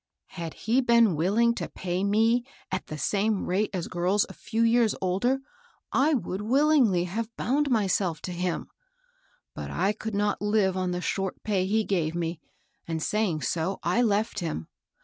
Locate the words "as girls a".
3.71-4.33